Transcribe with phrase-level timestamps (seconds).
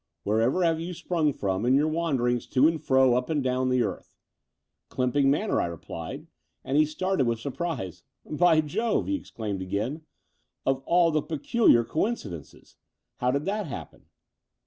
[0.23, 3.69] Wherever have you sprung from in your wander ings to and fro up and down
[3.69, 4.17] the earth?'*
[4.89, 6.25] "Cljnnping Manor," I replied;
[6.63, 8.01] and he started with surprise.
[8.25, 10.01] "By Jove," he exclaimed again,
[10.65, 12.77] of all the peculiar coincidences!
[13.17, 14.05] How did that happen?"